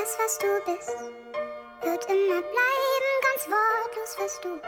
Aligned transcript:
Das, 0.00 0.16
was 0.16 0.38
du 0.38 0.46
bist, 0.64 0.96
wird 1.82 2.04
immer 2.04 2.40
bleiben. 2.40 3.12
Ganz 3.20 3.48
wortlos 3.48 4.16
wirst 4.18 4.44
du 4.44 4.60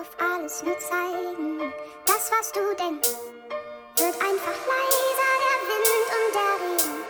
auf 0.00 0.08
alles 0.18 0.64
nur 0.64 0.76
zeigen. 0.80 1.72
Das, 2.04 2.32
was 2.32 2.50
du 2.50 2.74
denkst, 2.74 3.14
wird 3.98 4.14
einfach 4.14 4.58
leiser. 4.66 5.32
Der 5.44 5.58
Wind 5.68 6.08
und 6.18 6.34
der 6.34 6.54
Regen 6.64 7.04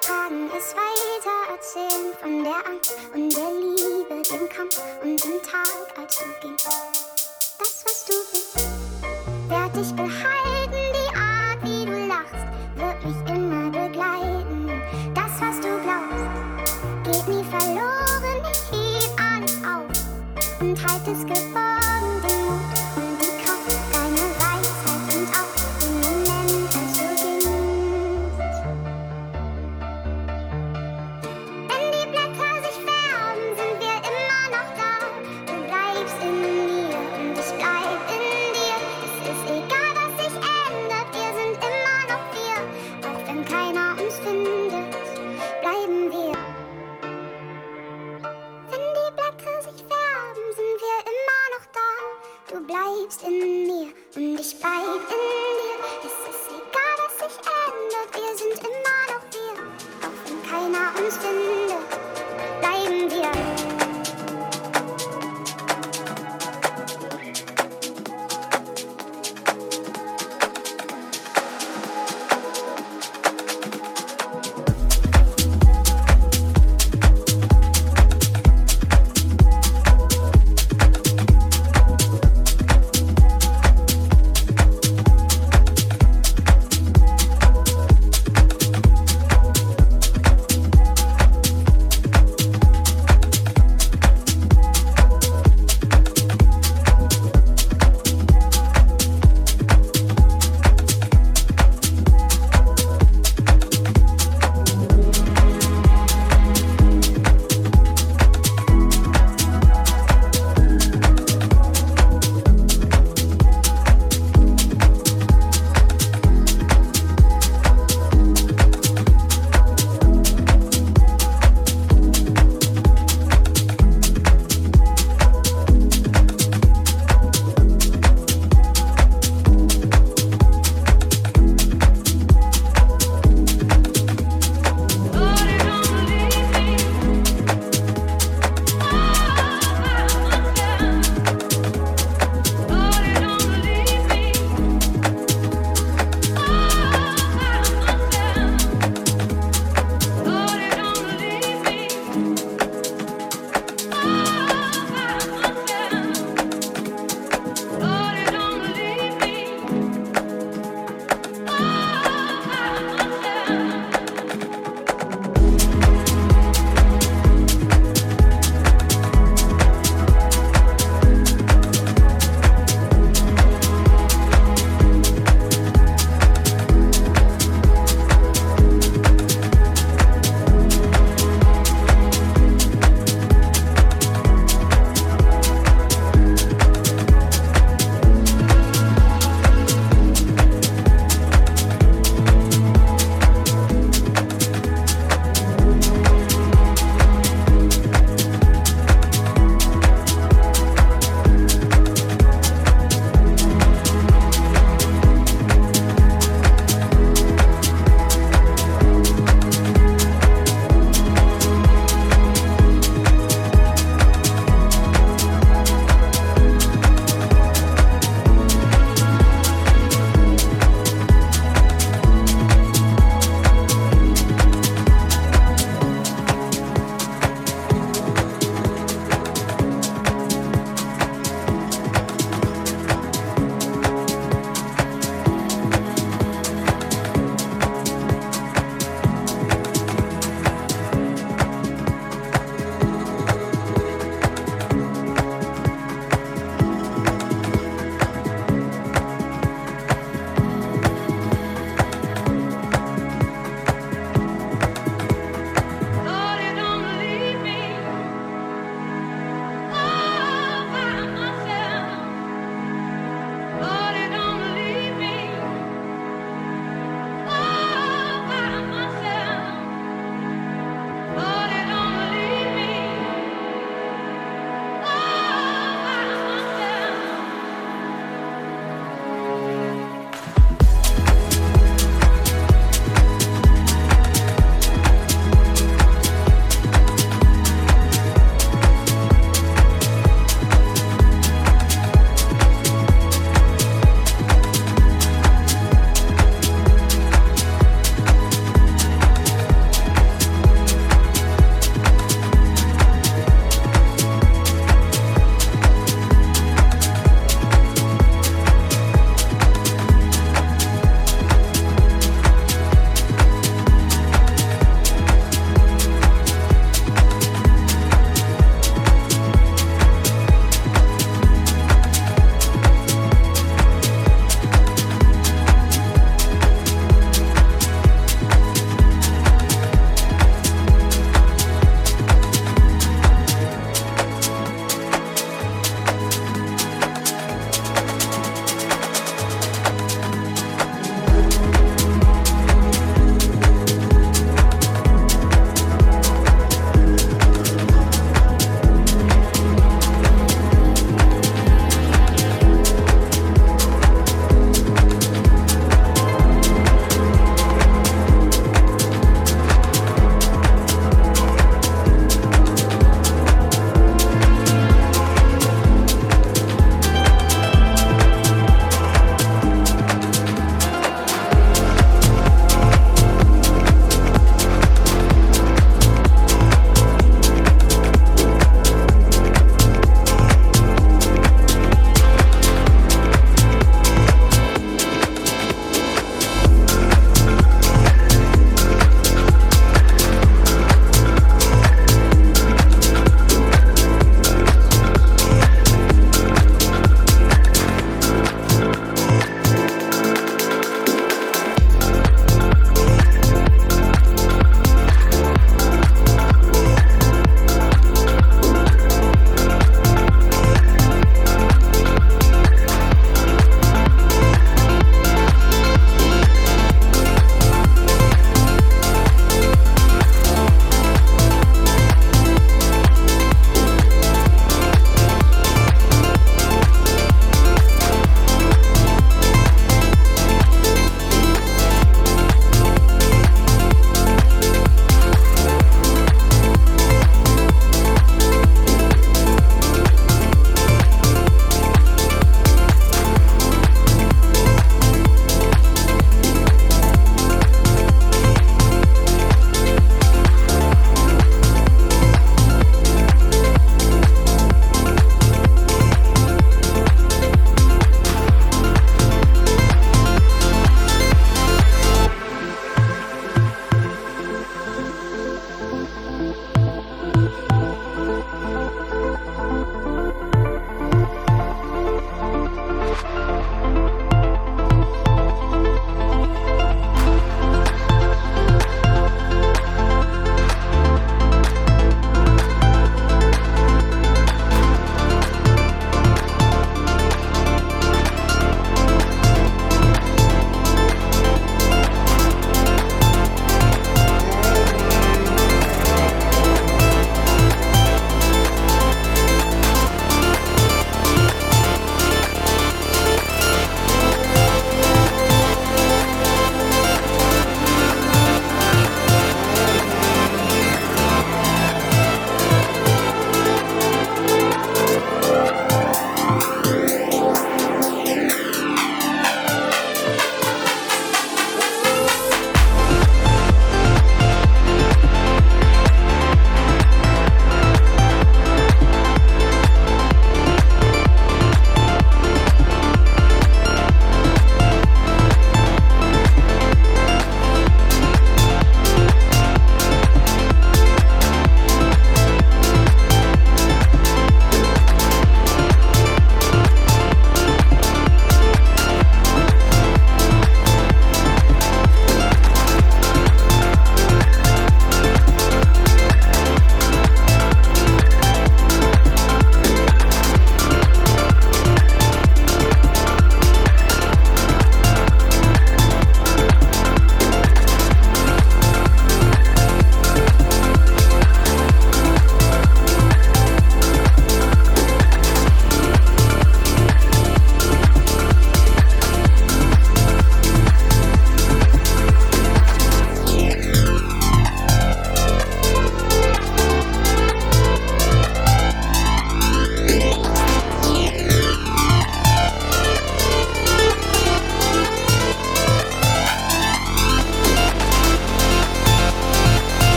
tragen 0.00 0.50
es 0.56 0.74
weiter. 0.74 1.52
Erzählen 1.52 2.16
von 2.22 2.44
der 2.44 2.66
Angst 2.66 2.96
und 3.12 3.36
der 3.36 3.50
Liebe, 3.50 4.22
dem 4.22 4.48
Kampf 4.48 4.80
und 5.02 5.22
dem 5.22 5.42
Tag, 5.42 5.98
als 5.98 6.16
du 6.16 6.24
gingst. 6.40 6.97
Auf 21.08 21.22
und 21.22 21.67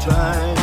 Try. 0.00 0.57